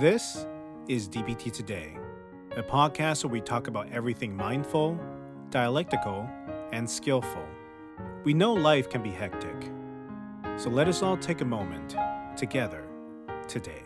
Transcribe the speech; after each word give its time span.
This 0.00 0.44
is 0.88 1.08
DBT 1.08 1.52
Today, 1.52 1.96
a 2.56 2.64
podcast 2.64 3.22
where 3.22 3.32
we 3.32 3.40
talk 3.40 3.68
about 3.68 3.92
everything 3.92 4.36
mindful, 4.36 4.98
dialectical, 5.50 6.28
and 6.72 6.90
skillful. 6.90 7.46
We 8.24 8.34
know 8.34 8.54
life 8.54 8.90
can 8.90 9.04
be 9.04 9.10
hectic, 9.10 9.70
so 10.56 10.68
let 10.68 10.88
us 10.88 11.00
all 11.00 11.16
take 11.16 11.42
a 11.42 11.44
moment 11.44 11.94
together 12.36 12.88
today. 13.46 13.84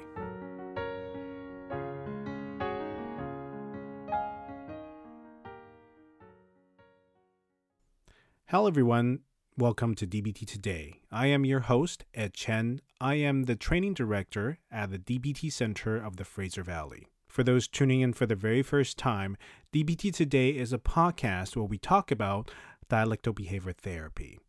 Hello, 8.47 8.67
everyone. 8.67 9.19
Welcome 9.59 9.95
to 9.97 10.07
DBT 10.07 10.47
Today. 10.47 11.03
I 11.13 11.27
am 11.27 11.45
your 11.45 11.61
host, 11.61 12.07
Ed 12.15 12.33
Chen. 12.33 12.81
I 13.01 13.15
am 13.15 13.45
the 13.45 13.55
training 13.55 13.95
director 13.95 14.59
at 14.73 14.91
the 14.91 14.99
DBT 14.99 15.53
Center 15.53 15.97
of 15.97 16.17
the 16.17 16.25
Fraser 16.25 16.65
Valley. 16.65 17.07
For 17.29 17.45
those 17.45 17.69
tuning 17.69 18.01
in 18.01 18.13
for 18.13 18.27
the 18.27 18.35
very 18.35 18.61
first 18.61 18.99
time, 18.99 19.37
DBT 19.73 20.13
Today 20.13 20.51
is 20.51 20.73
a 20.73 20.79
podcast 20.79 21.55
where 21.55 21.65
we 21.65 21.79
talk 21.79 22.11
about 22.11 22.51
dialectical 22.89 23.35
behavior 23.35 23.73
therapy. 23.73 24.41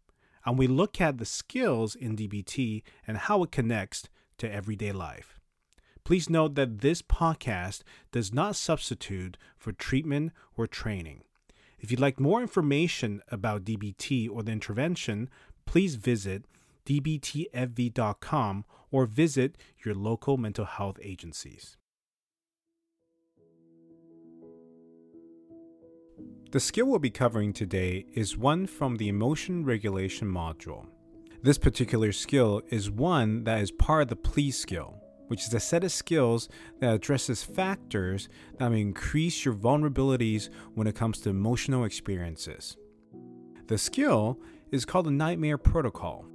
And 0.47 0.57
we 0.57 0.65
look 0.65 0.99
at 0.99 1.19
the 1.19 1.25
skills 1.25 1.93
in 1.93 2.15
DBT 2.15 2.81
and 3.05 3.17
how 3.17 3.43
it 3.43 3.51
connects 3.51 4.09
to 4.39 4.51
everyday 4.51 4.93
life. 4.93 5.39
Please 6.03 6.27
note 6.27 6.55
that 6.55 6.81
this 6.81 7.03
podcast 7.03 7.83
does 8.11 8.33
not 8.33 8.55
substitute 8.55 9.37
for 9.59 9.73
treatment 9.73 10.31
or 10.57 10.65
training. 10.65 11.21
If 11.77 11.91
you'd 11.91 11.99
like 11.99 12.19
more 12.19 12.41
information 12.41 13.21
about 13.27 13.63
DBT 13.63 14.27
or 14.27 14.41
the 14.41 14.53
intervention, 14.53 15.29
please 15.67 15.93
visit 15.93 16.45
dbtfv.com 16.89 18.65
or 18.91 19.05
visit 19.05 19.57
your 19.85 19.93
local 19.93 20.37
mental 20.37 20.65
health 20.65 20.97
agencies. 21.01 21.77
The 26.51 26.59
skill 26.59 26.87
we'll 26.87 26.97
be 26.97 27.11
covering 27.11 27.53
today 27.53 28.07
is 28.13 28.35
one 28.35 28.65
from 28.65 28.97
the 28.97 29.07
emotion 29.07 29.63
regulation 29.63 30.27
module. 30.27 30.87
This 31.43 31.59
particular 31.59 32.11
skill 32.11 32.63
is 32.69 32.89
one 32.89 33.43
that 33.43 33.61
is 33.61 33.71
part 33.71 34.01
of 34.01 34.07
the 34.07 34.15
please 34.15 34.57
skill 34.57 34.99
which 35.29 35.45
is 35.45 35.53
a 35.53 35.59
set 35.59 35.83
of 35.83 35.91
skills 35.91 36.49
that 36.79 36.93
addresses 36.93 37.43
factors 37.43 38.27
that 38.57 38.69
may 38.69 38.81
increase 38.81 39.45
your 39.45 39.53
vulnerabilities 39.53 40.49
when 40.73 40.87
it 40.87 40.95
comes 40.95 41.19
to 41.19 41.29
emotional 41.29 41.85
experiences. 41.85 42.75
The 43.67 43.77
skill 43.77 44.39
is 44.71 44.85
called 44.85 45.05
the 45.05 45.11
nightmare 45.11 45.59
protocol. 45.59 46.25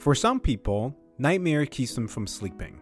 For 0.00 0.14
some 0.14 0.40
people, 0.40 0.96
nightmare 1.18 1.66
keeps 1.66 1.94
them 1.94 2.08
from 2.08 2.26
sleeping. 2.26 2.80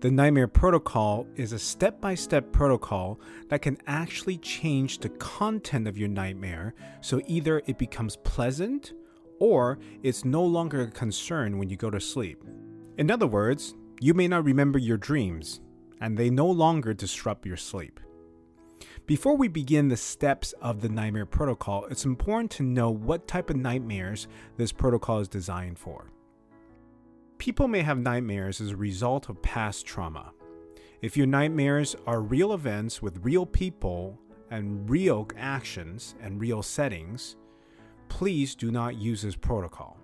The 0.00 0.10
nightmare 0.10 0.48
protocol 0.48 1.24
is 1.36 1.52
a 1.52 1.58
step 1.58 2.00
by 2.00 2.16
step 2.16 2.50
protocol 2.50 3.20
that 3.48 3.62
can 3.62 3.78
actually 3.86 4.38
change 4.38 4.98
the 4.98 5.10
content 5.10 5.86
of 5.86 5.96
your 5.96 6.08
nightmare 6.08 6.74
so 7.00 7.20
either 7.28 7.62
it 7.66 7.78
becomes 7.78 8.16
pleasant 8.16 8.92
or 9.38 9.78
it's 10.02 10.24
no 10.24 10.44
longer 10.44 10.80
a 10.80 10.90
concern 10.90 11.58
when 11.58 11.70
you 11.70 11.76
go 11.76 11.90
to 11.90 12.00
sleep. 12.00 12.42
In 12.98 13.08
other 13.08 13.28
words, 13.28 13.76
you 14.00 14.12
may 14.12 14.26
not 14.26 14.44
remember 14.44 14.80
your 14.80 14.96
dreams, 14.96 15.60
and 16.00 16.18
they 16.18 16.28
no 16.28 16.50
longer 16.50 16.92
disrupt 16.92 17.46
your 17.46 17.56
sleep. 17.56 18.00
Before 19.06 19.36
we 19.36 19.46
begin 19.46 19.86
the 19.86 19.96
steps 19.96 20.54
of 20.60 20.80
the 20.80 20.88
nightmare 20.88 21.24
protocol, 21.24 21.84
it's 21.84 22.04
important 22.04 22.50
to 22.52 22.64
know 22.64 22.90
what 22.90 23.28
type 23.28 23.48
of 23.48 23.54
nightmares 23.54 24.26
this 24.56 24.72
protocol 24.72 25.20
is 25.20 25.28
designed 25.28 25.78
for. 25.78 26.11
People 27.42 27.66
may 27.66 27.82
have 27.82 27.98
nightmares 27.98 28.60
as 28.60 28.70
a 28.70 28.76
result 28.76 29.28
of 29.28 29.42
past 29.42 29.84
trauma. 29.84 30.32
If 31.00 31.16
your 31.16 31.26
nightmares 31.26 31.96
are 32.06 32.20
real 32.20 32.52
events 32.52 33.02
with 33.02 33.24
real 33.24 33.46
people 33.46 34.16
and 34.52 34.88
real 34.88 35.26
actions 35.36 36.14
and 36.22 36.40
real 36.40 36.62
settings, 36.62 37.34
please 38.08 38.54
do 38.54 38.70
not 38.70 38.94
use 38.94 39.22
this 39.22 39.34
protocol. 39.34 39.98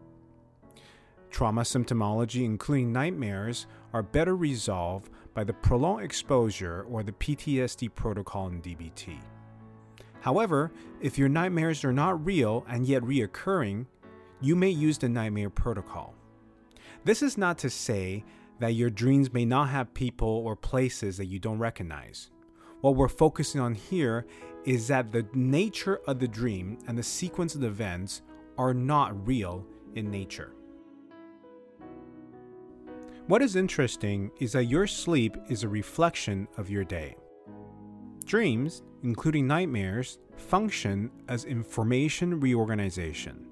Trauma 1.30 1.60
symptomology, 1.60 2.44
including 2.44 2.92
nightmares, 2.92 3.68
are 3.92 4.02
better 4.02 4.34
resolved 4.34 5.12
by 5.32 5.44
the 5.44 5.52
prolonged 5.52 6.04
exposure 6.04 6.86
or 6.90 7.04
the 7.04 7.12
PTSD 7.12 7.94
protocol 7.94 8.48
in 8.48 8.60
DBT. 8.60 9.16
However, 10.22 10.72
if 11.00 11.16
your 11.16 11.28
nightmares 11.28 11.84
are 11.84 11.92
not 11.92 12.26
real 12.26 12.66
and 12.68 12.84
yet 12.84 13.02
reoccurring, 13.02 13.86
you 14.40 14.56
may 14.56 14.70
use 14.70 14.98
the 14.98 15.08
nightmare 15.08 15.50
protocol. 15.50 16.17
This 17.04 17.22
is 17.22 17.38
not 17.38 17.58
to 17.58 17.70
say 17.70 18.24
that 18.58 18.74
your 18.74 18.90
dreams 18.90 19.32
may 19.32 19.44
not 19.44 19.68
have 19.68 19.94
people 19.94 20.28
or 20.28 20.56
places 20.56 21.16
that 21.16 21.26
you 21.26 21.38
don't 21.38 21.58
recognize. 21.58 22.30
What 22.80 22.96
we're 22.96 23.08
focusing 23.08 23.60
on 23.60 23.74
here 23.74 24.26
is 24.64 24.88
that 24.88 25.12
the 25.12 25.26
nature 25.32 26.00
of 26.06 26.18
the 26.18 26.28
dream 26.28 26.78
and 26.86 26.98
the 26.98 27.02
sequence 27.02 27.54
of 27.54 27.64
events 27.64 28.22
are 28.56 28.74
not 28.74 29.26
real 29.26 29.64
in 29.94 30.10
nature. 30.10 30.52
What 33.26 33.42
is 33.42 33.56
interesting 33.56 34.30
is 34.40 34.52
that 34.52 34.64
your 34.64 34.86
sleep 34.86 35.36
is 35.48 35.62
a 35.62 35.68
reflection 35.68 36.48
of 36.56 36.70
your 36.70 36.84
day. 36.84 37.14
Dreams, 38.24 38.82
including 39.02 39.46
nightmares, 39.46 40.18
function 40.36 41.10
as 41.28 41.44
information 41.44 42.40
reorganization. 42.40 43.46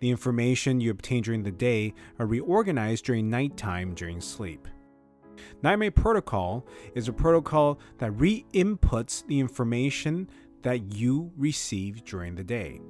The 0.00 0.10
information 0.10 0.80
you 0.80 0.90
obtain 0.90 1.22
during 1.22 1.42
the 1.42 1.50
day 1.50 1.94
are 2.18 2.26
reorganized 2.26 3.04
during 3.04 3.30
nighttime 3.30 3.94
during 3.94 4.20
sleep. 4.20 4.68
Nightmare 5.62 5.90
protocol 5.90 6.66
is 6.94 7.08
a 7.08 7.12
protocol 7.12 7.78
that 7.98 8.12
re 8.12 8.44
inputs 8.52 9.26
the 9.26 9.38
information 9.38 10.28
that 10.62 10.94
you 10.94 11.30
receive 11.36 12.04
during 12.04 12.34
the 12.34 12.44
day, 12.44 12.80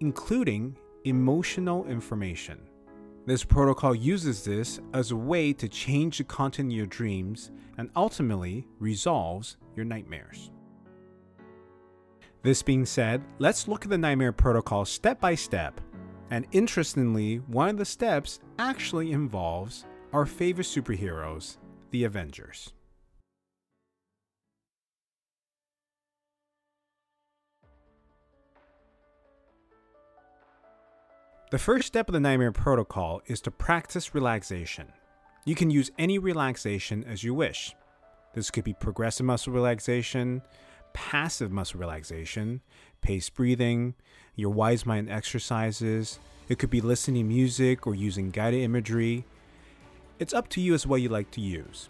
including 0.00 0.76
emotional 1.04 1.86
information. 1.86 2.60
This 3.26 3.44
protocol 3.44 3.94
uses 3.94 4.44
this 4.44 4.80
as 4.92 5.10
a 5.10 5.16
way 5.16 5.52
to 5.52 5.68
change 5.68 6.18
the 6.18 6.24
content 6.24 6.72
of 6.72 6.76
your 6.76 6.86
dreams 6.86 7.50
and 7.78 7.90
ultimately 7.94 8.66
resolves 8.78 9.56
your 9.76 9.84
nightmares. 9.84 10.50
This 12.42 12.62
being 12.62 12.86
said, 12.86 13.22
let's 13.38 13.68
look 13.68 13.84
at 13.84 13.90
the 13.90 13.98
nightmare 13.98 14.32
protocol 14.32 14.84
step 14.84 15.20
by 15.20 15.34
step. 15.34 15.80
And 16.30 16.46
interestingly, 16.52 17.38
one 17.48 17.68
of 17.68 17.76
the 17.76 17.84
steps 17.84 18.38
actually 18.58 19.10
involves 19.10 19.84
our 20.12 20.26
favorite 20.26 20.66
superheroes, 20.66 21.56
the 21.90 22.04
Avengers. 22.04 22.72
The 31.50 31.58
first 31.58 31.88
step 31.88 32.08
of 32.08 32.12
the 32.12 32.20
Nightmare 32.20 32.52
Protocol 32.52 33.22
is 33.26 33.40
to 33.40 33.50
practice 33.50 34.14
relaxation. 34.14 34.92
You 35.44 35.56
can 35.56 35.68
use 35.68 35.90
any 35.98 36.16
relaxation 36.18 37.02
as 37.02 37.24
you 37.24 37.34
wish. 37.34 37.74
This 38.34 38.52
could 38.52 38.62
be 38.62 38.74
progressive 38.74 39.26
muscle 39.26 39.52
relaxation, 39.52 40.42
passive 40.92 41.50
muscle 41.50 41.80
relaxation, 41.80 42.60
paced 43.00 43.34
breathing, 43.34 43.94
your 44.36 44.50
wise 44.50 44.86
mind 44.86 45.10
exercises. 45.10 46.18
It 46.48 46.58
could 46.58 46.70
be 46.70 46.80
listening 46.80 47.28
music 47.28 47.86
or 47.86 47.94
using 47.94 48.30
guided 48.30 48.62
imagery. 48.62 49.24
It's 50.18 50.34
up 50.34 50.48
to 50.50 50.60
you 50.60 50.74
as 50.74 50.86
what 50.86 51.00
you 51.00 51.08
like 51.08 51.30
to 51.32 51.40
use. 51.40 51.88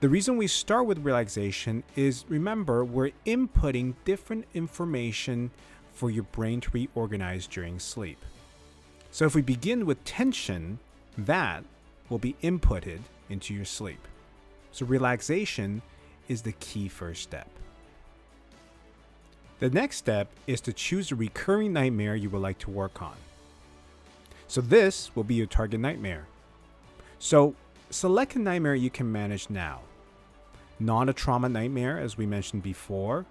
The 0.00 0.08
reason 0.10 0.36
we 0.36 0.46
start 0.46 0.86
with 0.86 0.98
relaxation 0.98 1.82
is 1.96 2.26
remember, 2.28 2.84
we're 2.84 3.12
inputting 3.24 3.94
different 4.04 4.44
information 4.52 5.50
for 5.92 6.10
your 6.10 6.24
brain 6.24 6.60
to 6.60 6.70
reorganize 6.70 7.46
during 7.46 7.78
sleep. 7.78 8.18
So 9.10 9.24
if 9.24 9.34
we 9.34 9.40
begin 9.40 9.86
with 9.86 10.04
tension, 10.04 10.78
that 11.16 11.64
will 12.10 12.18
be 12.18 12.36
inputted 12.42 13.00
into 13.30 13.54
your 13.54 13.64
sleep. 13.64 14.06
So 14.72 14.84
relaxation 14.84 15.80
is 16.28 16.42
the 16.42 16.52
key 16.52 16.88
first 16.88 17.22
step. 17.22 17.48
The 19.58 19.70
next 19.70 19.96
step 19.96 20.28
is 20.46 20.60
to 20.62 20.72
choose 20.72 21.10
a 21.10 21.14
recurring 21.14 21.72
nightmare 21.72 22.14
you 22.14 22.28
would 22.30 22.42
like 22.42 22.58
to 22.58 22.70
work 22.70 23.00
on. 23.00 23.14
So 24.48 24.60
this 24.60 25.10
will 25.14 25.24
be 25.24 25.34
your 25.34 25.46
target 25.46 25.80
nightmare. 25.80 26.26
So 27.18 27.54
select 27.88 28.36
a 28.36 28.38
nightmare 28.38 28.74
you 28.74 28.90
can 28.90 29.10
manage 29.10 29.48
now. 29.48 29.80
Not 30.78 31.08
a 31.08 31.14
trauma 31.14 31.48
nightmare, 31.48 31.98
as 31.98 32.18
we 32.18 32.26
mentioned 32.26 32.62
before. 32.62 33.24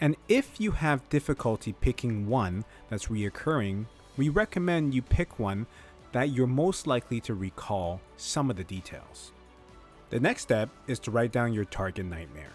And 0.00 0.16
if 0.28 0.60
you 0.60 0.72
have 0.72 1.08
difficulty 1.10 1.72
picking 1.72 2.28
one 2.28 2.64
that's 2.88 3.06
reoccurring, 3.06 3.86
we 4.16 4.28
recommend 4.28 4.94
you 4.94 5.02
pick 5.02 5.38
one 5.38 5.66
that 6.10 6.30
you're 6.30 6.48
most 6.48 6.88
likely 6.88 7.20
to 7.20 7.34
recall 7.34 8.00
some 8.16 8.50
of 8.50 8.56
the 8.56 8.64
details. 8.64 9.30
The 10.10 10.18
next 10.18 10.42
step 10.42 10.70
is 10.88 10.98
to 11.00 11.12
write 11.12 11.30
down 11.30 11.52
your 11.52 11.66
target 11.66 12.06
nightmare. 12.06 12.52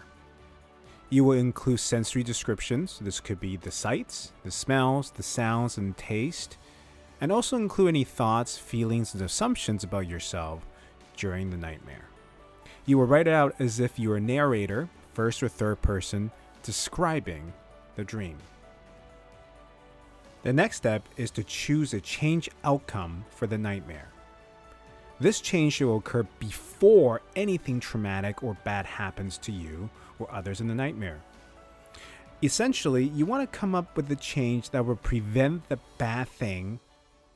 You 1.10 1.24
will 1.24 1.38
include 1.38 1.80
sensory 1.80 2.22
descriptions. 2.22 2.98
This 3.00 3.20
could 3.20 3.38
be 3.38 3.56
the 3.56 3.70
sights, 3.70 4.32
the 4.42 4.50
smells, 4.50 5.10
the 5.10 5.22
sounds, 5.22 5.78
and 5.78 5.96
taste, 5.96 6.56
and 7.20 7.30
also 7.30 7.56
include 7.56 7.88
any 7.88 8.04
thoughts, 8.04 8.58
feelings, 8.58 9.14
and 9.14 9.22
assumptions 9.22 9.84
about 9.84 10.08
yourself 10.08 10.66
during 11.16 11.50
the 11.50 11.56
nightmare. 11.56 12.08
You 12.86 12.98
will 12.98 13.06
write 13.06 13.28
it 13.28 13.32
out 13.32 13.54
as 13.58 13.80
if 13.80 13.98
you 13.98 14.10
were 14.10 14.16
a 14.16 14.20
narrator, 14.20 14.88
first 15.12 15.42
or 15.42 15.48
third 15.48 15.80
person, 15.82 16.30
describing 16.62 17.52
the 17.96 18.04
dream. 18.04 18.36
The 20.42 20.52
next 20.52 20.76
step 20.76 21.08
is 21.16 21.30
to 21.32 21.44
choose 21.44 21.94
a 21.94 22.00
change 22.00 22.50
outcome 22.64 23.24
for 23.30 23.46
the 23.46 23.56
nightmare. 23.56 24.08
This 25.20 25.40
change 25.40 25.80
will 25.80 25.98
occur 25.98 26.24
before 26.38 27.22
anything 27.36 27.80
traumatic 27.80 28.42
or 28.42 28.56
bad 28.64 28.84
happens 28.84 29.38
to 29.38 29.52
you 29.52 29.88
or 30.18 30.32
others 30.32 30.60
in 30.60 30.68
the 30.68 30.74
nightmare. 30.74 31.20
Essentially, 32.42 33.04
you 33.04 33.24
want 33.24 33.50
to 33.50 33.58
come 33.58 33.74
up 33.74 33.96
with 33.96 34.10
a 34.10 34.16
change 34.16 34.70
that 34.70 34.84
will 34.84 34.96
prevent 34.96 35.68
the 35.68 35.78
bad 35.98 36.28
thing 36.28 36.80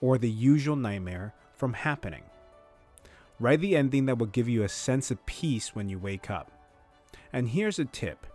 or 0.00 0.18
the 0.18 0.30
usual 0.30 0.76
nightmare 0.76 1.32
from 1.54 1.72
happening. 1.72 2.22
Write 3.40 3.60
the 3.60 3.76
ending 3.76 4.06
that 4.06 4.18
will 4.18 4.26
give 4.26 4.48
you 4.48 4.64
a 4.64 4.68
sense 4.68 5.10
of 5.10 5.24
peace 5.24 5.74
when 5.74 5.88
you 5.88 5.98
wake 5.98 6.28
up. 6.28 6.50
And 7.32 7.48
here's 7.48 7.78
a 7.78 7.84
tip 7.84 8.26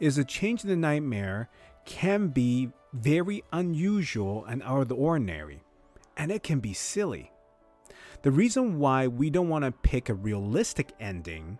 is 0.00 0.18
a 0.18 0.24
change 0.24 0.62
in 0.62 0.68
the 0.68 0.76
nightmare 0.76 1.48
can 1.84 2.28
be 2.28 2.70
very 2.92 3.42
unusual 3.52 4.44
and 4.44 4.62
out 4.62 4.82
of 4.82 4.88
the 4.88 4.94
ordinary, 4.94 5.62
and 6.16 6.30
it 6.30 6.42
can 6.42 6.60
be 6.60 6.72
silly. 6.72 7.30
The 8.24 8.30
reason 8.30 8.78
why 8.78 9.06
we 9.06 9.28
don't 9.28 9.50
want 9.50 9.66
to 9.66 9.70
pick 9.70 10.08
a 10.08 10.14
realistic 10.14 10.92
ending 10.98 11.58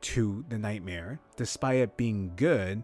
to 0.00 0.42
the 0.48 0.56
nightmare, 0.56 1.20
despite 1.36 1.80
it 1.80 1.98
being 1.98 2.32
good, 2.34 2.82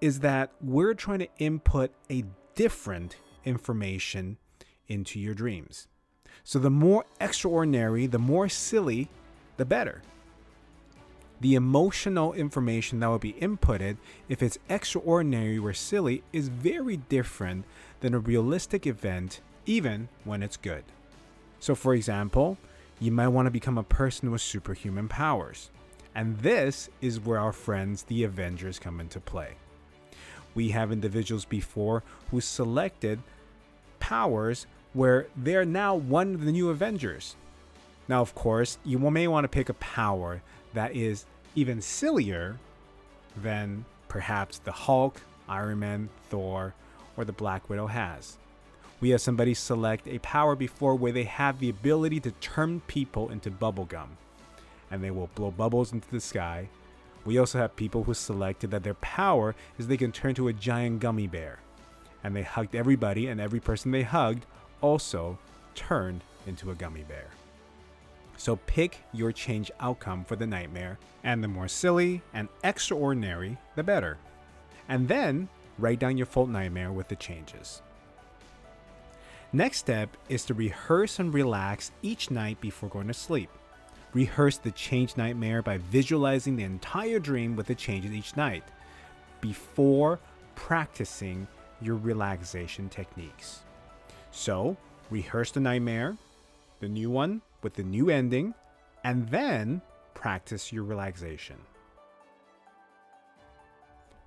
is 0.00 0.20
that 0.20 0.52
we're 0.62 0.94
trying 0.94 1.18
to 1.18 1.28
input 1.36 1.90
a 2.10 2.24
different 2.54 3.18
information 3.44 4.38
into 4.86 5.20
your 5.20 5.34
dreams. 5.34 5.88
So 6.42 6.58
the 6.58 6.70
more 6.70 7.04
extraordinary, 7.20 8.06
the 8.06 8.18
more 8.18 8.48
silly, 8.48 9.10
the 9.58 9.66
better. 9.66 10.00
The 11.42 11.54
emotional 11.54 12.32
information 12.32 13.00
that 13.00 13.08
will 13.08 13.18
be 13.18 13.34
inputted, 13.34 13.98
if 14.30 14.42
it's 14.42 14.58
extraordinary 14.70 15.58
or 15.58 15.74
silly, 15.74 16.22
is 16.32 16.48
very 16.48 16.96
different 16.96 17.66
than 18.00 18.14
a 18.14 18.18
realistic 18.18 18.86
event, 18.86 19.42
even 19.66 20.08
when 20.24 20.42
it's 20.42 20.56
good. 20.56 20.84
So, 21.60 21.74
for 21.74 21.94
example, 21.94 22.58
you 23.00 23.12
might 23.12 23.28
want 23.28 23.46
to 23.46 23.50
become 23.50 23.78
a 23.78 23.82
person 23.82 24.30
with 24.30 24.40
superhuman 24.40 25.08
powers. 25.08 25.70
And 26.14 26.38
this 26.38 26.88
is 27.00 27.20
where 27.20 27.38
our 27.38 27.52
friends, 27.52 28.04
the 28.04 28.24
Avengers, 28.24 28.78
come 28.78 29.00
into 29.00 29.20
play. 29.20 29.54
We 30.54 30.70
have 30.70 30.90
individuals 30.90 31.44
before 31.44 32.02
who 32.30 32.40
selected 32.40 33.20
powers 34.00 34.66
where 34.94 35.26
they're 35.36 35.64
now 35.64 35.94
one 35.94 36.34
of 36.34 36.44
the 36.44 36.52
new 36.52 36.70
Avengers. 36.70 37.36
Now, 38.08 38.22
of 38.22 38.34
course, 38.34 38.78
you 38.84 38.98
may 38.98 39.28
want 39.28 39.44
to 39.44 39.48
pick 39.48 39.68
a 39.68 39.74
power 39.74 40.42
that 40.74 40.96
is 40.96 41.26
even 41.54 41.80
sillier 41.80 42.58
than 43.36 43.84
perhaps 44.08 44.58
the 44.58 44.72
Hulk, 44.72 45.20
Iron 45.48 45.78
Man, 45.78 46.08
Thor, 46.30 46.74
or 47.16 47.24
the 47.24 47.32
Black 47.32 47.68
Widow 47.68 47.86
has. 47.86 48.38
We 49.00 49.10
have 49.10 49.20
somebody 49.20 49.54
select 49.54 50.08
a 50.08 50.18
power 50.18 50.56
before 50.56 50.96
where 50.96 51.12
they 51.12 51.24
have 51.24 51.60
the 51.60 51.70
ability 51.70 52.18
to 52.20 52.32
turn 52.32 52.80
people 52.80 53.30
into 53.30 53.50
bubblegum, 53.50 54.08
and 54.90 55.02
they 55.02 55.12
will 55.12 55.30
blow 55.34 55.52
bubbles 55.52 55.92
into 55.92 56.10
the 56.10 56.20
sky. 56.20 56.68
We 57.24 57.38
also 57.38 57.58
have 57.58 57.76
people 57.76 58.04
who 58.04 58.14
selected 58.14 58.72
that 58.72 58.82
their 58.82 58.94
power 58.94 59.54
is 59.78 59.86
they 59.86 59.96
can 59.96 60.10
turn 60.10 60.34
to 60.34 60.48
a 60.48 60.52
giant 60.52 60.98
gummy 60.98 61.28
bear, 61.28 61.60
and 62.24 62.34
they 62.34 62.42
hugged 62.42 62.74
everybody, 62.74 63.28
and 63.28 63.40
every 63.40 63.60
person 63.60 63.92
they 63.92 64.02
hugged 64.02 64.46
also 64.80 65.38
turned 65.76 66.24
into 66.46 66.70
a 66.72 66.74
gummy 66.74 67.04
bear. 67.04 67.28
So 68.36 68.56
pick 68.56 68.98
your 69.12 69.30
change 69.30 69.70
outcome 69.78 70.24
for 70.24 70.34
the 70.34 70.46
nightmare, 70.46 70.98
and 71.22 71.42
the 71.42 71.48
more 71.48 71.68
silly 71.68 72.22
and 72.34 72.48
extraordinary, 72.64 73.58
the 73.76 73.84
better. 73.84 74.18
And 74.88 75.06
then 75.06 75.48
write 75.78 76.00
down 76.00 76.16
your 76.16 76.26
full 76.26 76.46
nightmare 76.48 76.90
with 76.90 77.08
the 77.08 77.16
changes. 77.16 77.82
Next 79.52 79.78
step 79.78 80.14
is 80.28 80.44
to 80.44 80.54
rehearse 80.54 81.18
and 81.18 81.32
relax 81.32 81.90
each 82.02 82.30
night 82.30 82.60
before 82.60 82.90
going 82.90 83.08
to 83.08 83.14
sleep. 83.14 83.48
Rehearse 84.12 84.58
the 84.58 84.70
change 84.72 85.16
nightmare 85.16 85.62
by 85.62 85.78
visualizing 85.78 86.54
the 86.56 86.64
entire 86.64 87.18
dream 87.18 87.56
with 87.56 87.66
the 87.66 87.74
changes 87.74 88.12
each 88.12 88.36
night 88.36 88.64
before 89.40 90.18
practicing 90.54 91.46
your 91.80 91.96
relaxation 91.96 92.90
techniques. 92.90 93.60
So, 94.32 94.76
rehearse 95.08 95.50
the 95.50 95.60
nightmare, 95.60 96.18
the 96.80 96.88
new 96.88 97.10
one 97.10 97.40
with 97.62 97.72
the 97.72 97.84
new 97.84 98.10
ending, 98.10 98.52
and 99.02 99.28
then 99.30 99.80
practice 100.12 100.72
your 100.72 100.84
relaxation. 100.84 101.56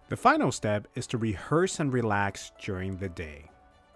The 0.09 0.17
final 0.17 0.51
step 0.51 0.87
is 0.95 1.05
to 1.07 1.19
rehearse 1.19 1.79
and 1.79 1.93
relax 1.93 2.51
during 2.59 2.97
the 2.97 3.09
day. 3.09 3.50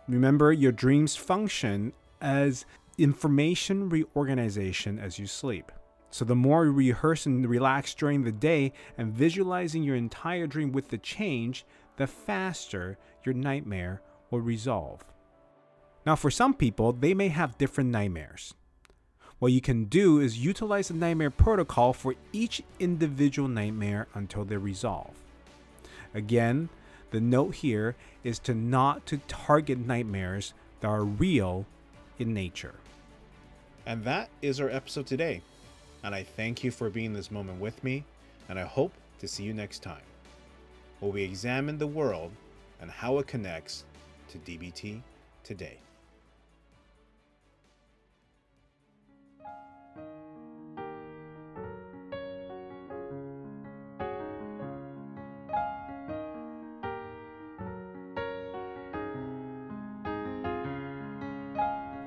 Remember, 0.07 0.51
your 0.51 0.71
dreams 0.71 1.15
function 1.15 1.93
as 2.21 2.65
information 2.97 3.89
reorganization 3.89 4.99
as 4.99 5.17
you 5.19 5.27
sleep. 5.27 5.71
So, 6.11 6.23
the 6.23 6.35
more 6.35 6.65
you 6.65 6.71
rehearse 6.71 7.25
and 7.25 7.45
relax 7.47 7.93
during 7.93 8.23
the 8.23 8.31
day 8.31 8.71
and 8.97 9.11
visualizing 9.11 9.83
your 9.83 9.95
entire 9.95 10.47
dream 10.47 10.71
with 10.71 10.89
the 10.89 10.97
change, 10.97 11.65
the 11.97 12.07
faster 12.07 12.97
your 13.25 13.33
nightmare 13.33 14.01
will 14.29 14.41
resolve. 14.41 15.03
Now, 16.05 16.15
for 16.15 16.29
some 16.29 16.53
people, 16.53 16.93
they 16.93 17.13
may 17.13 17.29
have 17.29 17.57
different 17.57 17.89
nightmares. 17.89 18.53
What 19.39 19.51
you 19.51 19.59
can 19.59 19.85
do 19.85 20.19
is 20.19 20.37
utilize 20.37 20.87
the 20.87 20.93
nightmare 20.93 21.31
protocol 21.31 21.91
for 21.91 22.15
each 22.31 22.61
individual 22.79 23.49
nightmare 23.49 24.07
until 24.13 24.45
they 24.45 24.57
resolve. 24.57 25.15
Again, 26.13 26.69
the 27.15 27.21
note 27.21 27.55
here 27.55 27.95
is 28.25 28.39
to 28.39 28.53
not 28.53 29.05
to 29.05 29.17
target 29.29 29.77
nightmares 29.77 30.53
that 30.81 30.89
are 30.89 31.05
real 31.05 31.65
in 32.19 32.33
nature. 32.33 32.75
And 33.85 34.03
that 34.03 34.27
is 34.41 34.59
our 34.59 34.69
episode 34.69 35.07
today. 35.07 35.41
And 36.03 36.13
I 36.13 36.23
thank 36.23 36.61
you 36.61 36.71
for 36.71 36.89
being 36.89 37.13
this 37.13 37.31
moment 37.31 37.61
with 37.61 37.81
me, 37.85 38.03
and 38.49 38.59
I 38.59 38.63
hope 38.63 38.91
to 39.19 39.29
see 39.29 39.43
you 39.43 39.53
next 39.53 39.81
time, 39.81 40.03
where 40.99 41.13
we 41.13 41.23
examine 41.23 41.77
the 41.77 41.87
world 41.87 42.33
and 42.81 42.91
how 42.91 43.17
it 43.19 43.27
connects 43.27 43.85
to 44.27 44.37
DBT 44.39 45.01
today. 45.45 45.77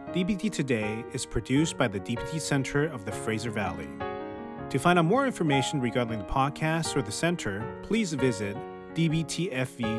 DBT 0.08 0.50
Today 0.50 1.04
is 1.12 1.26
produced 1.26 1.76
by 1.76 1.86
the 1.86 2.00
DBT 2.00 2.40
Center 2.40 2.86
of 2.86 3.04
the 3.04 3.12
Fraser 3.12 3.50
Valley. 3.50 3.88
To 4.70 4.78
find 4.78 4.98
out 4.98 5.04
more 5.04 5.26
information 5.26 5.82
regarding 5.82 6.18
the 6.18 6.24
podcast 6.24 6.96
or 6.96 7.02
the 7.02 7.12
center, 7.12 7.62
please 7.82 8.14
visit 8.14 8.56
dbtfv.com. 8.94 9.98